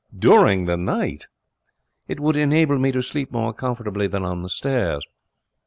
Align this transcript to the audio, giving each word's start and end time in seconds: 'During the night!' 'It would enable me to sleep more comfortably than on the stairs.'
'During 0.17 0.65
the 0.65 0.77
night!' 0.77 1.27
'It 2.07 2.19
would 2.19 2.35
enable 2.35 2.79
me 2.79 2.91
to 2.91 3.03
sleep 3.03 3.31
more 3.31 3.53
comfortably 3.53 4.07
than 4.07 4.23
on 4.25 4.41
the 4.41 4.49
stairs.' 4.49 5.05